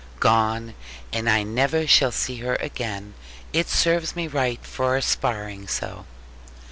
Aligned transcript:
'Gone. 0.19 0.73
And 1.13 1.29
I 1.29 1.43
never 1.43 1.85
shall 1.85 2.11
see 2.11 2.37
her 2.37 2.55
again. 2.55 3.13
It 3.53 3.69
serves 3.69 4.15
me 4.15 4.25
right 4.27 4.57
for 4.65 4.97
aspiring 4.97 5.67
so.' 5.67 6.05